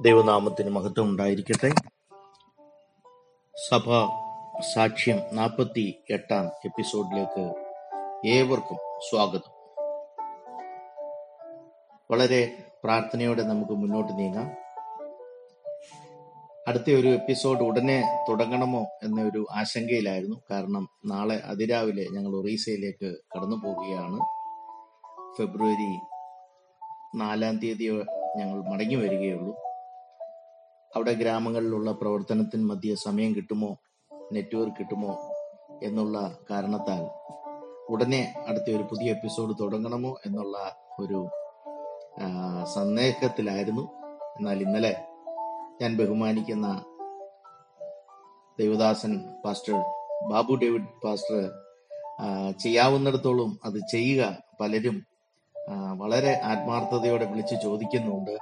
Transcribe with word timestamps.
ദൈവനാമത്തിന് 0.00 0.70
മഹത്വം 0.70 1.04
ഉണ്ടായിരിക്കട്ടെ. 1.04 1.68
സഭ 3.70 3.82
സാക്ഷ്യം 4.74 5.20
നാൽപ്പത്തി 5.32 5.94
എട്ടാം 6.10 6.46
എപ്പിസോഡിലേക്ക് 6.46 7.54
ഏവർക്കും 8.26 8.76
സ്വാഗതം. 9.10 9.52
വളരെ 12.10 12.64
പ്രാർത്ഥനയോടെ 12.84 13.42
നമുക്ക് 13.42 13.72
മുന്നോട്ട് 13.72 14.18
നീങ്ങാം. 14.18 14.50
അടുത്ത 16.68 16.90
ഒരു 16.90 17.08
എപ്പിസോഡ് 17.08 17.60
ഉടനെ 17.60 18.24
തുടങ്ങണമോ 18.28 18.86
എന്നൊരു 19.02 19.46
ആശങ്കയിലായിരുന്നു. 19.56 20.36
കാരണം 20.50 20.88
നാളെ 21.06 21.36
അതിരാവിലെ 21.36 22.06
ഞങ്ങൾ 22.12 22.36
ഒറീസയിലേക്ക് 22.36 23.14
കടന്നു 23.36 23.56
പോവുകയാണ്. 23.56 24.20
ഫെബ്രുവരി 25.38 25.98
നാലാം 27.16 27.56
തീയതി 27.56 28.04
ഞങ്ങൾ 28.36 28.62
മടങ്ങി 28.62 28.94
വരികയുള്ളൂ. 28.94 29.71
അവിടെ 30.96 31.12
ഗ്രാമങ്ങളിലുള്ള 31.12 31.92
പ്രവർത്തനത്തിന് 31.92 32.64
മധ്യ 32.64 32.94
സമയം 32.94 33.34
കിട്ടുമോ? 33.34 33.76
നെറ്റ്വർക്ക് 34.32 34.76
കിട്ടുമോ? 34.78 35.12
എന്നുള്ള 35.82 36.16
കാരണത്താൽ 36.50 37.02
ഉടനെ 37.88 38.34
അടുത്ത 38.48 38.76
ഒരു 38.76 38.82
പുതിയ 38.82 39.12
എപ്പിസോഡ് 39.12 39.54
തുടങ്ങണമോ 39.60 40.16
എന്നുള്ള 40.26 40.56
ഒരു 41.00 41.20
സന്ദേഹത്തിലായിരുന്നു. 42.74 43.84
എന്നാൽ 44.36 44.62
ഇന്നലെ 44.62 44.92
ഞാൻ 45.82 45.96
ബഹുമാനിക്കുന്ന 45.96 46.84
Devadasan 48.58 49.12
pastor 49.44 49.74
Babu 50.30 50.54
David 50.54 50.92
pastor 51.04 51.50
ചെയ്യാവുന്നിടത്തോളം 52.58 53.60
അത് 53.64 53.78
ചെയ്യുക 53.90 54.38
പലരും 54.60 55.06
വളരെ 55.96 56.40
ആത്മാർത്ഥതയോടെ 56.44 57.24
വിളിച്ച് 57.24 57.56
ചോദിക്കുന്നുണ്ട് 57.62 58.36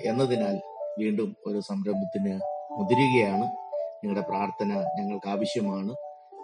എന്നതിനാൽ 0.00 0.56
വീണ്ടും 0.98 1.36
ഒരു 1.46 1.60
സംരംഭത്തിന് 1.60 2.34
മുതിരുകയാണ്. 2.72 3.46
നിങ്ങളുടെ 4.02 4.20
പ്രാർത്ഥന 4.20 4.72
ഞങ്ങൾക്ക് 4.98 5.28
ആവശ്യമാണ്. 5.30 5.92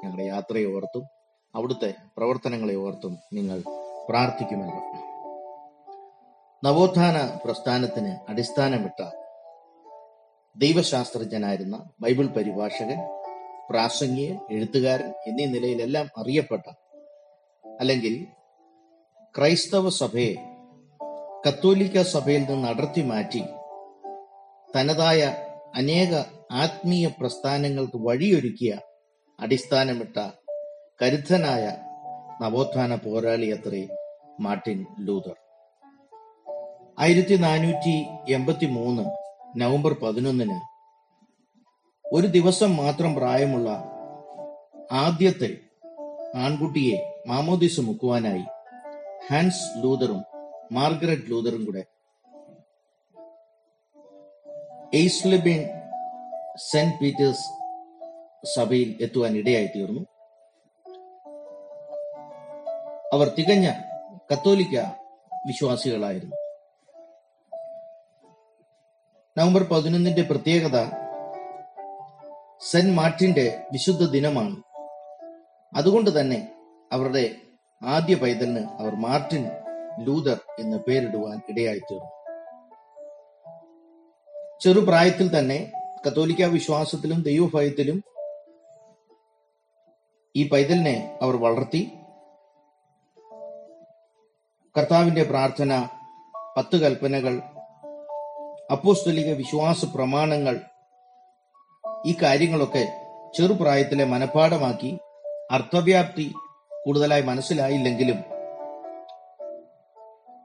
ഞങ്ങളുടെ 0.05 0.23
യാത്രയെ 0.23 0.75
ഓർത്തും 0.75 1.05
അവിടുത്തെ 1.55 1.95
പ്രവർത്തനങ്ങളെ 2.17 2.75
ഓർത്തും 2.75 3.19
നിങ്ങൾ 3.33 3.59
പ്രാർത്ഥിക്കുമല്ലോ 4.09 4.81
നവോത്ഥാന 6.65 7.39
പ്രസ്ഥാനത്തിന് 7.45 8.31
അടിസ്ഥാനമിട്ട 8.31 9.01
ദൈവശാസ്ത്രജ്ഞനായിരുന്ന 10.57 11.91
ബൈബിൾ 12.01 12.27
പരിഭാഷകൻ 12.27 13.01
പ്രാസംഗിക 13.71 14.33
എഴുത്തുകാരൻ 14.51 15.11
എന്നീ 15.27 15.47
നിലയിലെല്ലാം 15.47 16.07
അറിയപ്പെട്ട 16.19 16.67
അല്ലെങ്കിൽ 17.81 18.27
ക്രൈസ്തവ 19.39 19.89
സഭയെ 19.89 20.35
കത്തോലിക്ക 21.49 22.03
സഭയിൽ 22.03 22.43
നിന്ന് 22.45 22.69
അടർത്തി 22.69 23.03
മാറ്റി 23.03 23.43
തനതായ 24.77 25.21
അനേക 25.75 26.15
ആത്മീയ 26.53 27.07
പ്രസ്ഥാനങ്ങൾക്ക് 27.09 27.97
വഴിയൊരുക്കിയ 27.97 28.79
അടിസ്ഥാനമിട്ട 29.41 30.17
കരുത്തനായ 31.01 31.65
നവോത്ഥാന 32.43 32.95
പോരാളി 32.95 33.47
അത്രേ 33.47 33.89
മാർട്ടിൻ 34.41 34.87
ലൂതർ. 34.99 35.37
ആയിരത്തി 36.99 37.35
നാനൂറ്റി 37.35 37.95
എൺപത്തി 38.29 38.67
മൂന്ന് 38.67 39.05
നവംബർ 39.57 39.93
പതിനൊന്നിന് 40.03 40.59
ഒരു 42.05 42.27
ദിവസം 42.27 42.77
മാത്രം 42.77 43.15
പ്രായമുള്ള 43.15 43.69
ആദ്യത്തെ 44.93 45.51
ആൺകുട്ടിയെ 46.35 47.23
മാമോദിസ് 47.27 47.81
മുക്കുവാനായി 47.81 48.45
ഹാൻസ് 49.31 49.83
ലൂതറും 49.83 50.23
മാർഗരറ്റ് 50.73 51.31
ലൂതറും 51.31 51.65
കൂടെ 51.65 51.94
എയ്സ്ലിബിൻ 54.95 55.61
സെന്റ് 56.71 56.99
പീറ്റേഴ്സ് 57.03 57.47
സഭയിൽ 58.57 58.99
എത്തുവാൻ 59.01 59.37
ഇടയായി 59.37 59.67
തീർന്നു 59.67 60.03
അവർ 63.13 63.29
തികഞ്ഞ 63.39 63.67
കത്തോലിക്ക 64.33 64.77
വിശ്വാസികളായിരുന്നു. 65.47 66.37
നവംബർ 69.39 69.63
പതിനൊന്നിന്റെ 69.63 70.23
പ്രത്യേകത 70.23 70.79
സെന്റ് 72.71 72.93
മാർട്ടിന്റെ 72.93 73.47
വിശുദ്ധ 73.73 74.05
ദിനമാണ്. 74.11 74.57
അതുകൊണ്ട് 75.77 76.21
തന്നെ 76.21 76.49
അവരുടെ 76.93 77.37
ആദ്യ 77.83 78.15
പൈതലിന് 78.15 78.67
അവർ 78.81 78.95
മാർട്ടിൻ 78.95 79.45
ലൂതർ 79.99 80.41
എന്ന് 80.59 80.79
പേരിടുവാൻ 80.79 81.41
ഇടയായി 81.49 81.79
തീർന്നു 81.79 82.14
ചെറുപ്രായത്തിൽ 84.61 85.39
തന്നെ 85.39 85.73
കത്തോലിക്ക 86.07 86.45
വിശ്വാസത്തിലും 86.45 87.23
ദൈവഭയത്തിലും 87.23 87.99
ഈ 90.35 90.49
പൈതലിനെ 90.49 91.19
അവർ 91.23 91.37
വളർത്തി. 91.37 91.83
കർത്താവിന്റെ 94.77 95.23
പ്രാർത്ഥന 95.23 95.73
പത്ത് 96.57 96.77
കൽപ്പനകൾ 96.77 97.35
അപ്പോസ്തലിക 98.71 99.33
വിശ്വാസ 99.33 99.85
പ്രമാണങ്ങൾ 99.85 100.57
ഈ 102.07 102.17
കാര്യങ്ങളൊക്കെ 102.23 102.85
ചെറുപ്രായത്തിലെ 103.35 104.05
മനഃപ്പാടമാക്കി 104.05 104.99
അർത്ഥവ്യാപ്തി 105.51 106.27
കൂടുതലായി 106.85 107.23
മനസ്സിലായില്ലെങ്കിലും 107.23 108.19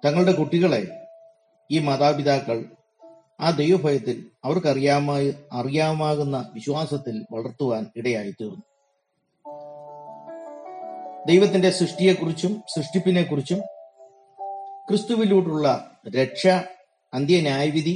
തങ്ങളുടെ 0.05 0.31
കുട്ടികളെ 0.31 0.81
ഈ 1.69 1.79
മാതാപിതാക്കൾ 1.79 2.57
ആ 3.39 3.51
ദൈവഭയത്തിൽ 3.51 4.31
അവർക്കറിയാമ 4.45 5.11
അറിയാമാകുന്ന 5.51 6.51
വിശ്വാസത്തിൽ 6.53 7.25
വളർത്തുവാൻ 7.31 7.91
ഇടയായി 7.95 8.31
തീർന്നു 8.31 8.65
ദൈവത്തിന്റെ 11.27 11.69
സൃഷ്ടിയെക്കുറിച്ചും 11.69 12.63
സൃഷ്ടിപ്പിനെക്കുറിച്ചും 12.75 13.61
ക്രിസ്തുവിലൂടുള്ള 14.89 15.67
രക്ഷ 16.15 16.47
അന്ത്യന്യായവിധി 17.13 17.95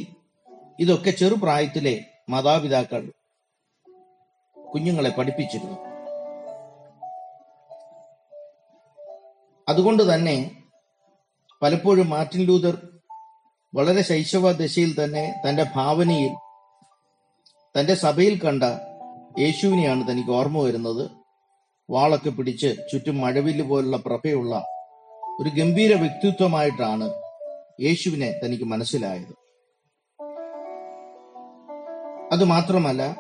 ഇതൊക്കെ 0.79 1.11
ചെറുപ്രായത്തിലെ 1.11 2.05
മാതാപിതാക്കൾ 2.29 3.11
കുഞ്ഞുങ്ങളെ 4.57 5.09
പഠിപ്പിച്ചിരുന്നു. 5.09 5.77
അതുകൊണ്ട് 9.67 10.13
തന്നെ 10.13 10.37
പലപ്പോഴും 11.61 12.09
മാർട്ടിൻ 12.09 12.41
ലൂതർ 12.41 12.75
വളരെ 13.75 14.01
ശൈശവ 14.01 14.51
ദശയിൽ 14.51 15.03
തന്നെ 15.03 15.41
തന്റെ 15.50 15.66
ഭാവനയിൽ 15.75 16.34
തന്റെ 17.79 17.94
സഭയിൽ 17.94 18.39
കണ്ട 18.39 18.63
യേശുവിനെയാണ് 19.39 20.11
തനിക്ക് 20.11 20.29
ഓർമ്മ 20.29 20.63
വരുന്നത്. 20.63 21.11
വാളൊക്കെ 21.89 22.29
പിടിച്ച് 22.29 22.75
ചുറ്റും 22.91 23.22
മഴവിൽ 23.22 23.62
പോലുള്ള 23.62 23.97
പ്രഭയുള്ള 23.97 24.66
ഒരു 25.39 25.50
ഗംഭീര 25.50 25.94
വ്യക്തിത്വമായിട്ടാണ് 25.94 27.13
യേശുവിനെ 27.81 28.39
തനിക്ക് 28.45 28.63
മനസ്സിലായത്. 28.63 29.33
അതുമാത്രമല്ല 32.33 33.17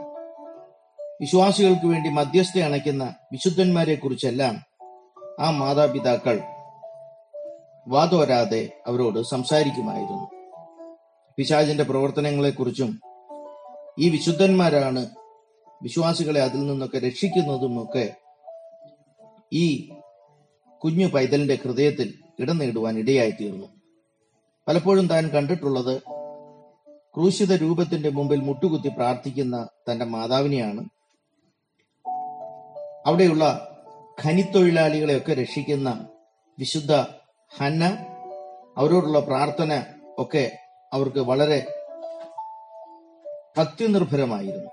വിശ്വാസികൾക്ക് 1.21 1.85
വേണ്ടി 1.85 2.09
മധ്യസ്ഥ 2.09 2.59
അണയ്ക്കുന്ന 2.59 3.15
വിശുദ്ധന്മാരെ 3.31 3.95
കുറിച്ചെല്ലാം 3.95 4.63
ആ 5.39 5.49
മാതാപിതാക്കൾ 5.49 6.39
വാതോരാതെ 7.87 8.69
അവരോട് 8.87 9.23
സംസാരിക്കുമായിരുന്നു. 9.23 10.42
പിശാചിന്റെ 11.37 11.83
പ്രവർത്തനങ്ങളെക്കുറിച്ചും 11.83 12.99
ഈ 13.99 14.09
വിശുദ്ധന്മാരാണ് 14.09 15.09
വിശ്വാസികളെ 15.83 16.41
അതിൽ 16.41 16.67
നിന്നൊക്കെ 16.67 16.99
രക്ഷിക്കുന്നതുമൊക്കെ 16.99 18.13
ഈ 19.53 19.89
കുഞ്ഞു 20.81 21.07
പൈതലിന്റെ 21.07 21.55
ഹൃദയത്തിൽ 21.55 22.13
ഇടം 22.39 22.57
നേടുവാൻ 22.57 22.99
ഇടയായി 22.99 23.31
തീർന്നു 23.31 23.67
പലപ്പോഴും 24.67 25.07
താൻ 25.07 25.29
കണ്ടിട്ടുള്ളത് 25.29 26.01
ക്രൂശിത 27.15 27.53
രൂപത്തിന്റെ 27.55 28.09
മുമ്പിൽ 28.09 28.39
മുട്ടുകുത്തി 28.39 28.87
പ്രാർത്ഥിക്കുന്ന 28.87 29.67
തന്റെ 29.89 30.05
മാതാവിനെയാണ്. 30.05 30.83
അവിടെയുള്ള 33.05 33.45
ഖനിത്തൊഴിലാളികളെയൊക്കെ 34.25 35.33
രക്ഷിക്കുന്ന 35.33 36.09
വിശുദ്ധ 36.57 36.93
ഹന്ന 37.51 37.83
അവരോടുള്ള 38.77 39.19
പ്രാർത്ഥന 39.19 39.83
ഒക്കെ 40.17 40.62
അവർക്ക് 40.93 41.19
വളരെ 41.19 41.59
ഭക്തിനിർഭരമായിരുന്നു 43.57 44.69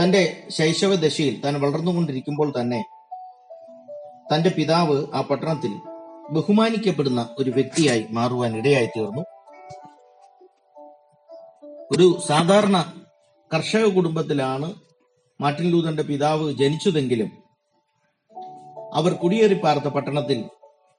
തന്റെ 0.00 0.22
ശൈശവ 0.48 0.94
ദശയിൽ 0.94 1.40
താൻ 1.40 1.54
വളർന്നുകൊണ്ടിരിക്കുമ്പോൾ 1.60 2.52
തന്നെ 2.60 2.82
തന്റെ 4.32 4.50
പിതാവ് 4.50 5.06
ആ 5.14 5.20
പട്ടണത്തിൽ 5.20 5.72
ബഹുമാനിക്കപ്പെടുന്ന 6.32 7.28
ഒരു 7.38 7.50
വ്യക്തിയായി 7.50 8.06
മാറുവാൻ 8.10 8.56
ഇടയായി 8.56 8.86
തീർന്നു 8.86 9.22
ഒരു 11.92 12.06
സാധാരണ 12.26 12.76
കർഷക 13.50 13.84
കുടുംബത്തിലാണ് 13.86 14.68
മാർട്ടിൻ 15.40 15.70
ലൂതന്റെ 15.70 16.02
പിതാവ് 16.02 16.52
ജനിച്ചതെങ്കിലും 16.52 17.30
അവർ 18.94 19.12
കുടിയേറി 19.12 19.54
പാർത്ത 19.54 19.88
പട്ടണത്തിൽ 19.88 20.38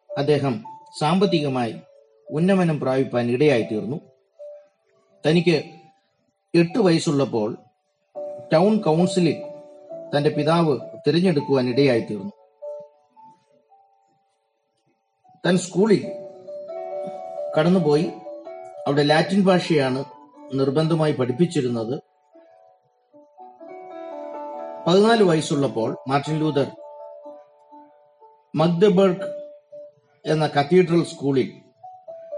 അദ്ദേഹം 0.10 0.56
സാമ്പത്തികമായി 1.00 1.76
ഉന്നമനം 2.30 2.80
പ്രാപിപ്പാൻ 2.80 3.32
ഇടയായി 3.32 3.62
തീർന്നു 3.62 3.98
തനിക്ക് 5.28 5.64
എട്ട് 6.56 6.80
വയസ്സുള്ളപ്പോൾ 6.80 7.58
ടൗൺ 8.54 8.78
കൗൺസിലിൽ 8.78 9.44
തന്റെ 10.18 10.30
പിതാവ് 10.30 10.80
തിരഞ്ഞെടുക്കുവാൻ 11.08 11.70
ഇടയായി 11.70 12.00
തീർന്നു 12.00 12.32
താൻ 15.46 15.58
സ്കൂളിൽ 15.58 16.12
കടന്നുപോയി. 17.60 18.12
അവിടെ 18.88 19.04
ലാറ്റിൻ 19.04 19.44
ഭാഷയാണ് 19.44 20.06
നിർബന്ധമായി 20.54 21.12
പഠിപ്പിച്ചിരുന്നത്. 21.12 22.00
പതിനാല് 24.88 25.24
വയസ്സുള്ളപ്പോൾ 25.24 25.98
മാർട്ടിൻ 26.08 26.40
ലൂതർ 26.40 26.72
മഗ്ദബർഗ് 28.56 29.41
എന്ന 30.26 30.48
കത്തീഡ്രൽ 30.48 31.04
സ്കൂളിൽ 31.04 31.50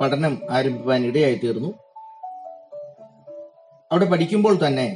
പഠനം 0.01 0.41
ആരംഭിക്കാൻ 0.49 1.05
ഇടയായി 1.05 1.35
തീർന്നു 1.35 1.71
അവിടെ 3.91 4.05
പഠിക്കുമ്പോൾ 4.05 4.55
തന്നെ 4.67 4.87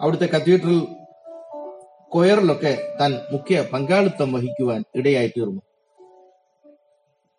അവിടുത്തെ 0.00 0.26
കത്തീഡ്രൽ 0.26 0.78
കൊയറിലൊക്കെ 2.08 2.94
താൻ 3.00 3.12
മുഖ്യ 3.32 3.60
പങ്കാളിത്തം 3.72 4.32
വഹിക്കുവാൻ 4.32 4.84
ഇടയായി 4.94 5.26
തീർന്നു 5.26 5.62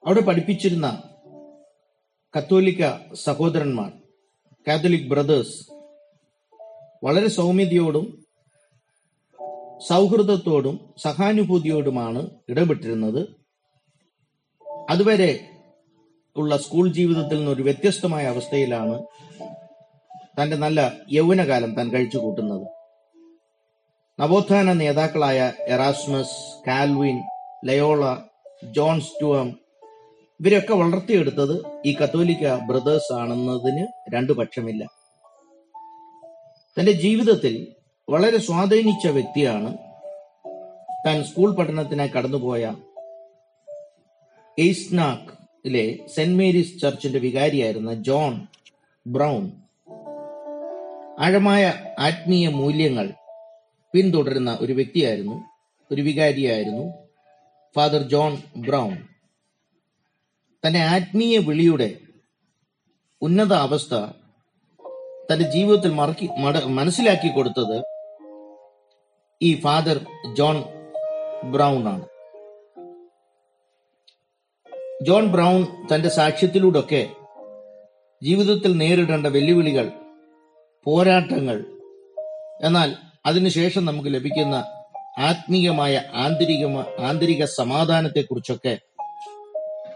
അവിടെ 0.04 0.22
പഠിപ്പിച്ചിരുന്ന 0.22 0.88
കത്തോലിക്ക 2.36 2.84
സഹോദരന്മാർ 3.14 3.92
കാത്തലിക് 4.68 5.10
ബ്രദേഴ്സ് 5.10 5.58
വളരെ 7.04 7.28
സൗമ്യതയോടും 7.28 8.06
സൗഹൃദത്തോടും 9.88 10.96
സഹാനുഭൂതിയോടുമാണ് 10.98 12.22
ഇടപെട്ടിരുന്നത്. 12.48 13.41
അതുവരെ 14.92 15.50
ഉള്ള 16.36 16.58
സ്കൂൾ 16.58 16.92
ജീവിതത്തിൽ 16.94 17.38
നിന്ന് 17.38 17.52
ഒരു 17.52 17.64
വ്യത്യസ്തമായ 17.64 18.26
അവസ്ഥയിലാണ് 18.26 19.04
തന്റെ 20.42 20.58
നല്ല 20.58 20.94
യൗവനകാലം 21.12 21.76
താൻ 21.76 21.90
കഴിച്ചു 21.90 22.18
കൂട്ടുന്നത്. 22.18 22.68
നവോത്ഥാന 24.22 24.74
നേതാക്കളായ 24.74 25.52
Erasmus 25.68 26.68
Calvin 26.68 27.22
Loyola 27.66 28.18
John 28.72 29.02
Sturm 29.02 29.60
ഇവരെയൊക്കെ 30.40 30.74
വളർത്തിയെടുത്തത് 30.74 31.66
ഈ 31.86 31.96
കത്തോലിക്ക 31.96 32.56
ബ്രദേഴ്സ് 32.56 33.14
ആണെന്നതിന് 33.14 33.88
രണ്ടു 34.16 34.34
പക്ഷമില്ല. 34.34 34.84
തന്റെ 36.80 36.92
ജീവിതത്തിൽ 36.92 37.68
വളരെ 38.10 38.38
സ്വാധീനിച്ച 38.38 39.08
വ്യക്തിയാണ് 39.08 39.78
താൻ 41.06 41.24
സ്കൂൾ 41.24 41.56
പഠനത്തിനായി 41.56 42.10
കടന്നുപോയ 42.10 42.76
എയ്സ്നാക്കിലെ 44.64 45.84
സെന്റ് 46.16 46.38
മേരീസ് 46.38 46.80
ചർച്ചിന്റെ 46.80 47.20
വികാരിയായിരുന്ന 47.20 47.92
ജോൺ 48.08 48.34
ബ്രൗൺ. 49.08 49.44
ആഴമായ 51.20 51.64
ആത്മീയ 52.00 52.48
മൂല്യങ്ങൾ 52.50 53.08
പിന്തുടരുന്ന 53.94 54.58
ഒരു 54.62 54.74
വ്യക്തിയായിരുന്നു 54.74 55.38
ഒരു 55.92 56.02
വികാരിയായിരുന്നു 56.02 56.86
ഫാദർ 57.76 58.02
ജോൺ 58.14 58.38
ബ്രൗൺ. 58.58 58.94
തന്റെ 60.64 60.82
ആത്മീയ 60.96 61.38
വിളിയുടെ 61.38 61.90
ഉന്നത 63.22 63.54
അവസ്ഥ 63.54 63.94
തന്റെ 65.30 65.46
ജീവിതത്തിൽ 65.52 65.92
മറക്കി 65.92 66.30
മനസ്സിലാക്കി 66.80 67.30
കൊടുത്തത് 67.34 67.78
ഈ 69.42 69.62
ഫാദർ 69.62 69.98
ജോൺ 70.34 70.58
ബ്രൗൺ 71.52 71.88
ആണ്. 71.88 72.11
ജോൺ 75.02 75.28
ബ്രൗൺ 75.28 75.88
തന്റെ 75.88 76.10
സാക്ഷ്യത്തിലൂടെയൊക്കെ 76.10 77.10
ജീവിതത്തിൽ 78.22 78.78
നേരിടേണ്ട 78.78 79.28
വെല്ലുവിളികൾ 79.28 79.92
പോരാട്ടങ്ങൾ 80.86 81.58
എന്നാൽ 82.62 82.90
അതിനുശേഷം 83.26 83.86
നമുക്ക് 83.86 84.14
ലഭിക്കുന്ന 84.14 84.56
ആത്മീയമായ 85.20 86.04
ആന്തരിക 86.14 86.66
ആന്തരിക 87.00 87.46
സമാധാനത്തെക്കുറിച്ചൊക്കെ 87.46 88.80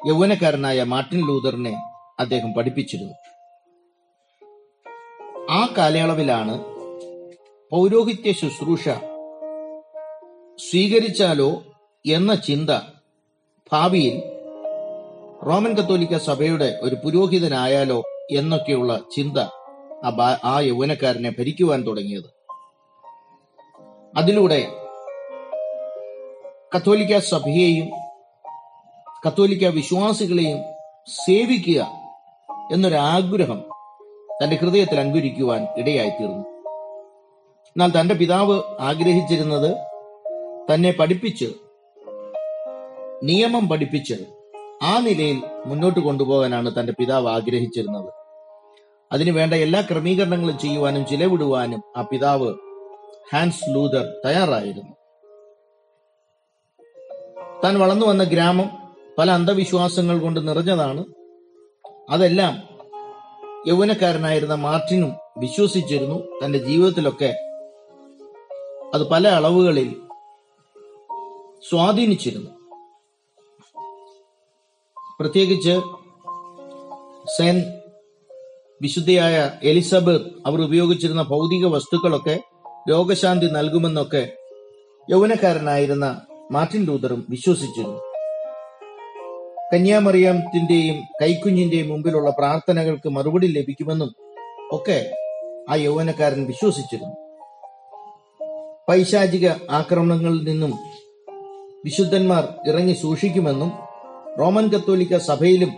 യൗവനക്കാരനായ 0.07 0.83
മാർട്ടിൻ 0.83 1.27
ലൂതറിനെ 1.27 1.75
അദ്ദേഹം 2.19 2.53
പഠിപ്പിച്ചിരുന്നു. 2.53 3.13
ആ 5.49 5.73
കാലയളവിലാണ് 5.77 6.55
പൗരോഹിത്യ 7.71 8.31
ശുശ്രൂഷ 8.31 8.89
സ്വീകരിച്ചാലോ 10.59 11.49
എന്ന 12.05 12.35
ചിന്ത 12.35 12.69
ഭാവിയിൽ 13.71 14.15
റോമൻ 15.47 15.73
കത്തോലിക്ക 15.75 16.17
സഭയുടെ 16.17 16.79
ഒരു 16.81 16.95
പുരോഹിതനായാലോ 16.95 18.03
എന്നൊക്കെയുള്ള 18.31 18.99
ചിന്ത 19.15 19.37
ആ 20.45 20.59
യൗവനക്കാരനെ 20.59 21.29
ഭരിക്കുവാൻ 21.39 21.83
തുടങ്ങിയത്. 21.87 22.29
അതിലൂടെ 24.17 24.67
കത്തോലിക്ക 26.75 27.17
സഭയെയും 27.17 27.87
കത്തോലിക്ക 29.27 29.65
വിശ്വാസികളെയും 29.65 30.59
സേവിക്കുക 31.07 31.87
എന്നൊരാഗ്രഹം 32.71 33.59
തന്റെ 34.39 34.55
ഹൃദയത്തിൽ 34.55 34.99
അങ്കുരിക്കുവാൻ 34.99 35.67
ഇടയായിത്തീർന്നു. 35.77 36.45
എന്നാൽ 37.75 38.01
തന്റെ 38.01 38.15
പിതാവ് 38.15 38.61
ആഗ്രഹിച്ചിരുന്നത് 38.79 39.77
തന്നെ 40.73 40.91
പഠിപ്പിച്ച് 40.91 41.45
നിയമം 43.23 43.69
പഠിപ്പിച്ച് 43.69 44.13
ആ 44.85 44.99
നിലയിൽ 44.99 45.41
മുന്നോട്ട് 45.65 45.99
കൊണ്ടുപോകാനാണ് 45.99 46.79
തന്റെ 46.79 46.93
പിതാവ് 46.99 47.27
ആഗ്രഹിച്ചിരുന്നത്. 47.27 48.13
അതിനു 49.11 49.31
വേണ്ട 49.31 49.53
എല്ലാ 49.53 49.81
ക്രമീകരണങ്ങളും 49.81 50.59
ചെയ്യുവാനും 50.59 51.05
ചിലവിടുവാനും 51.05 51.83
ആ 51.97 52.01
പിതാവ് 52.01 52.53
ഹാൻസ് 53.33 53.75
ലൂതർ 53.75 54.13
തയ്യാറായിരുന്നു. 54.25 54.95
താൻ 57.63 57.79
വളർന്നു 57.79 58.05
വന്ന 58.05 58.23
ഗ്രാമം 58.23 58.69
പല 59.17 59.31
അന്ധവിശ്വാസങ്ങൾ 59.31 60.19
കൊണ്ട് 60.19 60.47
നിറഞ്ഞതാണ്. 60.47 61.03
അതെല്ലാം 62.09 62.63
യൗവനക്കാരനായിരുന്ന 63.67 64.55
മാർട്ടിനും 64.55 65.13
വിശ്വസിച്ചിരുന്നു. 65.37 66.45
തന്റെ 66.45 66.57
ജീവിതത്തിലൊക്കെ 66.57 67.31
അത് 68.93 69.09
പല 69.09 69.27
അളവുകളിൽ 69.27 70.01
സ്വാധീനിച്ചിരുന്നു. 71.69 72.64
പ്രത്യേകിച്ച് 75.19 75.81
സെൻ 77.37 77.63
വിശുദ്ധയായ 78.81 79.51
എലിസബത്ത് 79.63 80.31
അവർ 80.45 80.61
ഉപയോഗിച്ചിരുന്ന 80.61 81.21
ഭൗതിക 81.21 81.65
വസ്തുക്കളൊക്കെ 81.65 82.39
രോഗശാന്തി 82.89 83.45
നൽകുമെന്നൊക്കെ 83.45 84.29
യൗവനക്കാരനായിരുന്ന 85.09 86.21
മാർട്ടിൻ 86.51 86.85
ലൂതറും 86.85 87.25
വിശ്വസിച്ചിരുന്നു. 87.29 87.99
കന്യാമറിയത്തിന്റെയും 89.73 91.03
കൈക്കുഞ്ഞിന്റെയും 91.21 91.89
മുമ്പിലുള്ള 91.89 92.31
പ്രാർത്ഥനകൾക്ക് 92.31 93.09
മറുപടി 93.09 93.47
ലഭിക്കുമെന്നും 93.47 94.15
ഒക്കെ 94.71 95.13
ആ 95.69 95.75
യൗവനക്കാരൻ 95.75 96.45
വിശ്വസിച്ചിരുന്നു. 96.45 97.15
പൈശാചിക 98.89 99.47
ആക്രമണങ്ങളിൽ 99.71 100.43
നിന്നും 100.43 100.73
വിശുദ്ധന്മാർ 101.85 102.47
ഇറങ്ങി 102.67 102.93
സൂക്ഷിക്കുമെന്നും 102.93 103.84
റോമൻ 104.39 104.69
കത്തോലിക്ക 104.69 105.17
സഭയിലും 105.17 105.71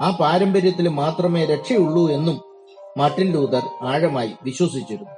ആ 0.00 0.16
പാരമ്പര്യത്തിൽ 0.20 0.88
മാത്രമേ 0.88 1.44
രക്ഷയുള്ളൂ 1.44 2.10
എന്നും 2.10 2.36
മാർട്ടിൻ 2.98 3.32
ലൂതർ 3.32 3.64
ആഴമായി 3.82 4.32
വിശ്വസിച്ചിരുന്നു. 4.42 5.14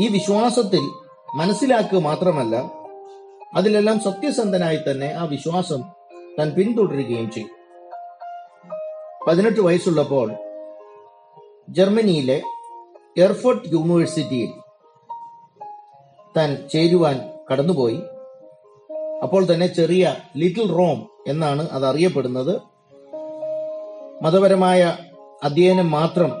ഈ 0.00 0.08
വിശ്വാസത്തിൽ 0.08 0.84
മനസ്സിലാക്കുക 1.36 1.98
മാത്രമല്ല 1.98 2.56
അതിലെല്ലാം 3.54 4.00
സത്യസന്ധനായി 4.00 4.76
തന്നെ 4.76 5.12
ആ 5.12 5.24
വിശ്വാസം 5.24 5.80
താൻ 6.38 6.50
പിന്തുടരുകയും 6.50 7.30
ചെയ്തു. 7.30 7.54
പതിനെട്ട് 9.28 9.60
വയസ്സുള്ളപ്പോൾ 9.60 10.28
ജർമ്മനിയിലെ 11.68 12.42
എർഫോർട്ട് 13.16 13.68
യൂണിവേഴ്സിറ്റിയിൽ 13.72 14.52
താൻ 16.36 16.68
ചേരുവാൻ 16.72 17.16
കടന്നുപോയി. 17.50 18.02
അപ്പോൾ 19.22 19.52
തന്നെ 19.52 19.66
ചെറിയ 19.66 20.16
ലിറ്റിൽ 20.36 20.68
റോം 20.72 20.98
എന്നാണ് 21.26 21.68
അത് 21.70 21.86
അറിയപ്പെടുന്നത് 21.86 22.60
മതപരമായ 24.22 24.96
അധ്യയനം 25.42 25.90
മാത്രം 25.90 26.32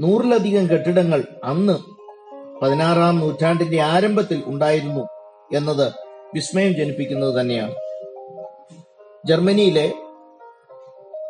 നൂറിലധികം 0.00 0.70
കെട്ടിടങ്ങൾ 0.70 1.24
അന്ന് 1.44 1.76
പതിനാറാം 2.62 3.20
നൂറ്റാണ്ടിന്റെ 3.20 3.80
ആരംഭത്തിൽ 3.82 4.42
ഉണ്ടായിരുന്നു 4.46 5.04
എന്നത് 5.52 5.86
വിസ്മയം 6.34 6.72
ജനിപ്പിക്കുന്നത് 6.74 7.40
തന്നെയാണ്. 7.40 7.74
ജർമ്മനിയിലെ 9.26 9.94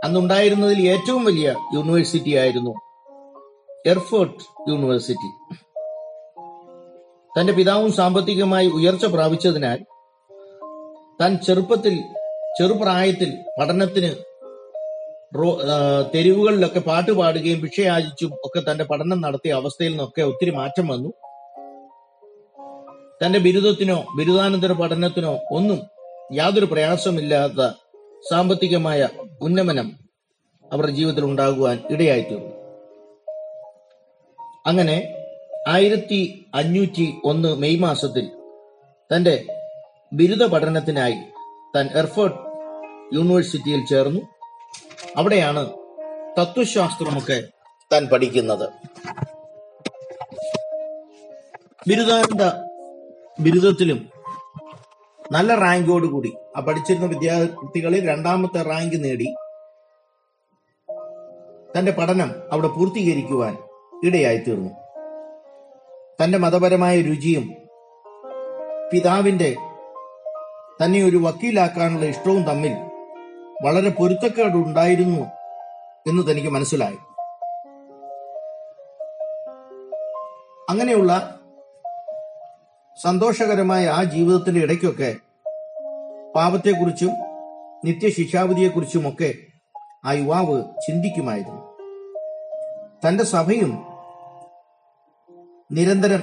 അന്നുണ്ടായിരുന്നതിൽ 0.04 0.88
ഏറ്റവും 0.88 1.24
വലിയ 1.24 1.54
യൂണിവേഴ്സിറ്റി 1.74 2.36
ആയിരുന്നു 2.36 2.74
എർഫോർട്ട് 3.86 4.70
യൂണിവേഴ്സിറ്റി. 4.70 5.30
തന്റെ 7.38 7.52
പിതാവും 7.52 7.92
സാമ്പത്തികമായി 7.92 8.66
ഉയർച്ച 8.66 9.06
പ്രാപിച്ചതിനാൽ 9.06 9.78
താൻ 11.20 11.38
ചെറുപ്പത്തിൽ 11.38 11.94
ചെറുപ്രായത്തിൽ 12.58 13.30
പഠനത്തിന് 13.58 14.10
തെരുവുകളിലൊക്കെ 16.14 16.80
പാട്ട് 16.80 17.12
പാടുകയും 17.12 17.60
ഭിക്ഷയാചിച്ചും 17.60 18.32
ഒക്കെ 18.44 18.60
തന്റെ 18.60 18.84
പഠനം 18.84 19.20
നടത്തിയ 19.20 19.52
അവസ്ഥയിൽ 19.52 19.90
നിന്നൊക്കെ 19.90 20.22
ഒത്തിരി 20.22 20.50
മാറ്റം 20.50 20.86
വന്നു. 20.88 21.10
തന്റെ 23.22 23.38
ബിരുദത്തിനോ 23.38 23.98
ബിരുദാനന്തര 24.18 24.72
പഠനത്തിനോ 24.72 25.32
ഒന്നും 25.50 25.80
യാതൊരു 26.32 26.66
പ്രയാസമില്ലാത്ത 26.66 27.60
സാമ്പത്തികമായ 28.30 29.08
ഉന്നമനം 29.42 29.88
അവരുടെ 30.72 30.92
ജീവിതത്തിൽ 30.92 31.24
ഉണ്ടാകുവാൻ 31.24 31.76
ഇടയായിത്തീർന്നു. 31.90 32.52
അങ്ങനെ 34.66 34.96
ആയിരത്തി 35.68 36.46
അഞ്ഞൂറ്റി 36.54 37.14
ഒന്ന് 37.24 37.56
മെയ് 37.56 37.78
മാസത്തിൽ 37.80 38.30
തന്റെ 39.14 39.46
ബിരുദ 40.12 40.46
പഠനത്തിനായി 40.46 41.16
താൻ 41.76 41.88
എർഫോർട്ട് 41.94 42.38
യൂണിവേഴ്സിറ്റിയിൽ 43.16 43.86
ചേർന്നു. 43.86 44.20
അവിടെയാണ് 45.16 45.70
തത്വശാസ്ത്രമൊക്കെ 46.40 47.42
താൻ 47.92 48.06
പഠിക്കുന്നത്. 48.06 48.70
ബിരുദാനന്ദ 51.88 52.42
ബിരുദത്തിലും 53.40 54.10
നല്ല 55.32 55.54
റാങ്കോട് 55.54 56.06
കൂടി 56.06 56.32
ആ 56.56 56.60
പഠിച്ചിരുന്ന 56.60 57.06
വിദ്യാർത്ഥികളിൽ 57.06 58.08
രണ്ടാമത്തെ 58.08 58.62
റാങ്ക് 58.62 59.04
നേടി 59.04 59.34
തന്റെ 61.78 61.92
പഠനം 61.92 62.34
അവിടെ 62.52 62.68
പൂർത്തീകരിക്കുവാൻ 62.68 63.58
ഇടയായിത്തീർന്നു. 64.04 64.85
തന്റെ 66.22 66.38
മതപരമായ 66.38 67.00
രുചിയും 67.00 67.54
പിതാവിന്റെ 68.92 69.56
തന്നെ 70.84 71.04
ഒരു 71.04 71.16
വക്കീലാക്കാനുള്ള 71.16 72.04
ഇഷ്ടവും 72.04 72.42
തമ്മിൽ 72.42 72.72
വളരെ 73.64 73.90
പൊരുത്തക്കേട് 73.90 74.54
ഉണ്ടായിരുന്നു 74.54 75.20
എന്ന് 76.06 76.30
തനിക്ക് 76.30 76.48
മനസ്സിലായി. 76.48 76.98
അങ്ങനെയുള്ള 80.70 81.40
സന്തോഷകരമായ 83.02 83.86
ആ 83.86 84.04
ജീവിതത്തിന്റെ 84.04 84.60
ഇടയ്ക്കൊക്കെ 84.60 85.16
പാപത്തെക്കുറിച്ചും 86.36 87.12
നിത്യശിക്ഷാവിധിയെക്കുറിച്ചുമൊക്കെ 87.84 89.34
ആ 90.04 90.12
യുവാവ് 90.12 90.64
ചിന്തിക്കുമായിരുന്നു. 90.86 91.62
തന്റെ 93.08 93.24
സഭയും 93.24 93.95
നിരന്തരം 95.70 96.22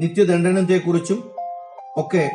നിത്യദണ്ഡനത്തെക്കുറിച്ചും 0.00 1.18
ഒക്കെ 1.96 2.30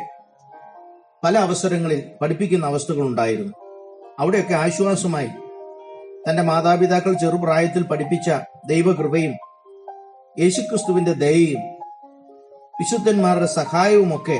പല 1.24 1.38
അവസരങ്ങളിൽ 1.38 2.10
പഠിപ്പിക്കുന്ന 2.22 2.66
അവസ്ഥകൾ 2.66 3.02
ഉണ്ടായിരുന്നു 3.02 3.52
അവിടെയൊക്കെ 4.18 4.54
ആശ്വാസമായി 4.54 5.30
തന്റെ 6.26 6.42
മാതാപിതാക്കൾ 6.42 7.12
ചെറുപ്രായത്തിൽ 7.12 7.82
പഠിപ്പിച്ച 7.82 8.30
ദൈവകൃപയും 8.66 9.34
യേശുക്രിസ്തുവിന്റെ 10.38 11.12
ദയയും 11.12 11.62
വിശുദ്ധന്മാരുടെ 12.80 13.46
സഹായവുമൊക്കെ 13.46 14.38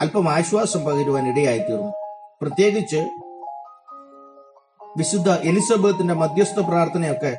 അല്പം 0.00 0.28
ആശ്വാസം 0.28 0.84
പകരുവാൻ 0.84 1.28
ഇടയായിത്തീർന്നു. 1.28 1.92
പ്രത്യേകിച്ച് 2.42 3.00
വിശുദ്ധ 4.98 5.30
എലിസബത്തിന്റെ 5.30 6.14
മധ്യസ്ഥ 6.14 6.60
പ്രാർത്ഥനയൊക്കെ 6.60 7.38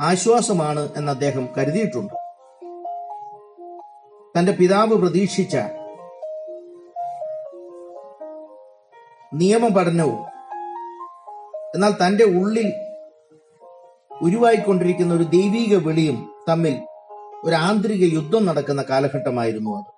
ആശ്വാസമാണ് 0.00 0.88
എന്ന് 0.96 1.12
അദ്ദേഹം 1.12 1.48
കരുതിയിട്ടുണ്ട്. 1.58 2.17
തന്റെ 4.36 4.52
പിതാവ് 4.52 4.96
പ്രതീക്ഷിച്ച 4.96 5.56
നിയമ 9.34 9.68
പഠനവും 9.68 10.20
എന്നാൽ 11.74 11.92
തന്റെ 12.06 12.24
ഉള്ളിൽ 12.24 12.72
ഉരുവായിക്കൊണ്ടിരിക്കുന്ന 14.22 15.14
ഒരു 15.14 15.22
ദൈവീക 15.22 15.74
വിളിയും 15.74 16.30
തമ്മിൽ 16.48 16.78
ഒരു 17.44 17.54
ആന്തരിക 17.54 18.14
യുദ്ധം 18.14 18.46
നടക്കുന്ന 18.46 18.82
കാലഘട്ടമായിരുന്നു 18.82 19.70
അത്. 19.78 19.90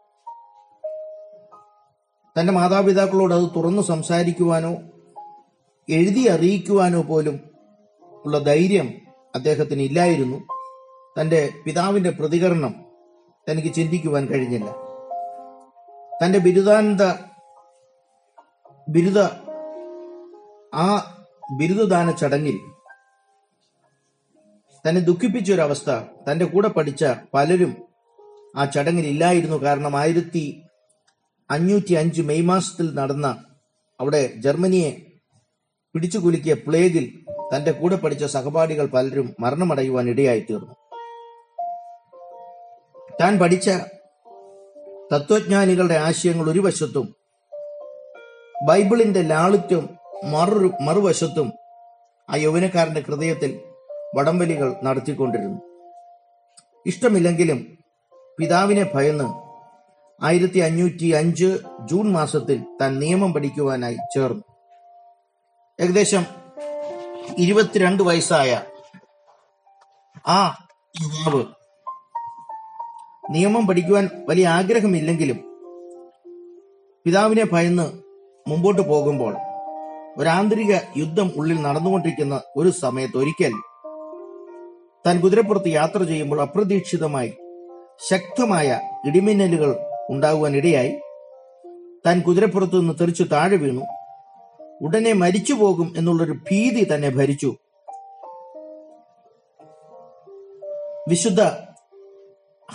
തന്റെ 2.36 2.52
മാതാപിതാക്കളോട് 2.52 3.34
അത് 3.34 3.50
തുറന്നു 3.56 3.82
സംസാരിക്കുവാനോ 3.82 4.72
എഴുതി 5.88 6.28
അറിയിക്കുവാനോ 6.28 7.02
പോലും 7.02 7.40
ഉള്ള 8.24 8.38
ധൈര്യം 8.38 8.94
അദ്ദേഹത്തിന് 9.34 9.82
ഇല്ലായിരുന്നു. 9.82 10.38
തന്റെ 11.20 11.50
പിതാവിന്റെ 11.64 12.10
പ്രതികരണം 12.10 12.89
തനിക്ക് 13.48 13.74
ചിന്തിക്കുവാൻ 13.74 14.26
കഴിഞ്ഞില്ല. 14.26 14.70
തന്റെ 16.22 16.38
ബിരുദാനന്ദ 16.38 17.02
ബിരുദ 18.88 19.18
ആ 20.74 21.16
ബിരുദദാന 21.58 22.10
ചടങ്ങിൽ 22.10 22.58
തന്നെ 24.84 25.00
ദുഃഖിപ്പിച്ച 25.00 25.52
ഒരു 25.52 25.60
അവസ്ഥ 25.60 25.90
തന്റെ 26.30 26.44
കൂടെ 26.44 26.68
പഠിച്ച 26.68 27.04
പലരും 27.34 27.76
ആ 28.56 28.64
ചടങ്ങിൽ 28.64 29.06
ഇല്ലായിരുന്നു. 29.06 29.56
കാരണം 29.56 29.96
ആയിരത്തി 29.96 30.62
അഞ്ഞൂറ്റി 31.50 31.94
അഞ്ച് 31.94 32.22
മെയ് 32.22 32.42
മാസത്തിൽ 32.42 32.94
നടന്ന 32.94 33.44
അവിടെ 34.00 34.32
ജർമ്മനിയെ 34.36 34.90
പിടിച്ചുകുലുക്കിയ 35.94 36.54
പ്ലേഗിൽ 36.54 37.06
തന്റെ 37.54 37.70
കൂടെ 37.70 37.96
പഠിച്ച 37.96 38.24
സഹപാഠികൾ 38.24 38.86
പലരും 38.86 39.34
മരണമടയുവാൻ 39.40 40.08
ഇടയായിത്തീർന്നു 40.08 40.79
താൻ 43.20 43.38
പഠിച്ച 43.38 43.70
തത്വജ്ഞാനികളുടെ 45.14 45.94
ആശയങ്ങൾ 45.94 46.50
ഒരു 46.50 46.60
വശത്തും 46.60 47.16
ബൈബിളിന്റെ 48.68 49.22
ലാളിത്യം 49.22 49.88
മറു 50.24 50.70
മറുവശത്തും 50.80 51.52
ആ 52.30 52.34
യൗവനക്കാരന്റെ 52.36 53.00
ഹൃദയത്തിൽ 53.00 53.60
വടംവലികൾ 54.14 54.76
നടത്തിക്കൊണ്ടിരുന്നു. 54.82 55.60
ഇഷ്ടമില്ലെങ്കിലും 56.86 57.78
പിതാവിനെ 58.38 58.90
ഭയന്ന് 58.94 59.50
ആയിരത്തി 60.24 60.58
അഞ്ഞൂറ്റി 60.58 61.08
അഞ്ച് 61.10 61.58
ജൂൺ 61.84 62.12
മാസത്തിൽ 62.12 62.64
താൻ 62.80 62.98
നിയമം 62.98 63.32
പഠിക്കുവാനായി 63.32 63.94
ചേർന്നു. 63.94 64.44
ഏകദേശം 65.80 66.26
ഇരുപത്തിരണ്ട് 67.38 68.02
വയസ്സായ 68.02 68.62
ആ 70.28 70.66
യുവാവ് 71.00 71.44
നിയമം 73.30 73.66
പഠിക്കുവാൻ 73.66 74.08
വലിയ 74.28 74.46
ആഗ്രഹമില്ലെങ്കിലും 74.48 75.38
പിതാവിനെ 77.06 77.44
ഭയന്ന് 77.52 77.86
മുമ്പോട്ട് 78.48 78.82
പോകുമ്പോൾ 78.82 79.34
ഒരാന്തരിക 80.18 80.72
യുദ്ധം 80.96 81.32
ഉള്ളിൽ 81.36 81.62
നടന്നുകൊണ്ടിരിക്കുന്ന 81.62 82.40
ഒരു 82.56 82.70
സമയത്ത് 82.70 83.18
ഒരിക്കൽ 83.18 83.52
താൻ 85.06 85.20
കുതിരപ്പുറത്ത് 85.20 85.68
യാത്ര 85.68 86.02
ചെയ്യുമ്പോൾ 86.02 86.40
അപ്രതീക്ഷിതമായി 86.40 87.32
ശക്തമായ 88.08 88.80
ഇടിമിന്നലുകൾ 89.06 89.76
ഉണ്ടാകുവാൻ 90.10 90.56
ഇടയായി 90.56 90.92
താൻ 92.06 92.20
കുതിരപ്പുറത്തു 92.20 92.76
നിന്ന് 92.76 92.94
തെറിച്ചു 93.00 93.22
താഴെ 93.22 93.56
വീണു. 93.56 93.82
ഉടനെ 94.82 95.12
മരിച്ചു 95.12 95.52
പോകും 95.52 95.94
എന്നുള്ളൊരു 95.96 96.32
ഭീതി 96.32 96.94
തന്നെ 96.94 97.08
ഭരിച്ചു. 97.08 97.56
വിശുദ്ധ 101.08 101.42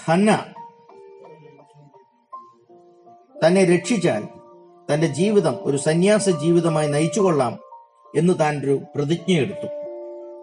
ഹന്ന 0.04 0.46
തന്നെ 3.46 3.66
രക്ഷിച്ചാൽ 3.66 4.24
തന്റെ 4.94 5.08
ജീവിതം 5.08 5.58
ഒരു 5.62 5.78
സന്യാസ 5.78 6.30
ജീവിതമായി 6.30 6.88
നയിച്ചുകൊള്ളാം 6.88 7.60
എന്ന് 8.16 8.34
താൻ 8.40 8.64
ഒരു 8.64 8.82
പ്രതിജ്ഞയെടുത്തു 8.96 9.68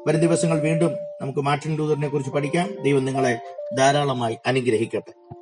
വരും 0.07 0.21
ദിവസങ്ങൾ 0.21 0.61
വീണ്ടും 0.61 0.93
നമുക്ക് 1.23 1.39
മാർട്ടിൻ 1.39 1.77
ലൂതറിനെ 1.77 2.09
കുറിച്ച് 2.09 2.33
പഠിക്കാം. 2.33 2.69
ദൈവം 2.83 3.05
നിങ്ങളെ 3.05 3.39
ധാരാളമായി 3.79 4.39
അനുഗ്രഹിക്കട്ടെ. 4.47 5.33